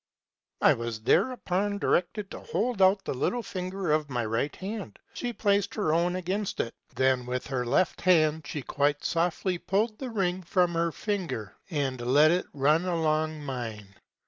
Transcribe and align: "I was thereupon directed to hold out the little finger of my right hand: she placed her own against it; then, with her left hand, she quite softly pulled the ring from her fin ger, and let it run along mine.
"I 0.69 0.73
was 0.73 1.01
thereupon 1.01 1.77
directed 1.77 2.31
to 2.31 2.39
hold 2.39 2.81
out 2.81 3.05
the 3.05 3.13
little 3.13 3.43
finger 3.43 3.91
of 3.91 4.09
my 4.09 4.25
right 4.25 4.55
hand: 4.55 4.97
she 5.13 5.31
placed 5.31 5.75
her 5.75 5.93
own 5.93 6.15
against 6.15 6.59
it; 6.59 6.73
then, 6.95 7.27
with 7.27 7.45
her 7.45 7.63
left 7.67 8.01
hand, 8.01 8.47
she 8.47 8.63
quite 8.63 9.05
softly 9.05 9.59
pulled 9.59 9.99
the 9.99 10.09
ring 10.09 10.41
from 10.41 10.73
her 10.73 10.91
fin 10.91 11.27
ger, 11.27 11.55
and 11.69 12.01
let 12.01 12.31
it 12.31 12.47
run 12.51 12.85
along 12.85 13.43
mine. 13.43 13.93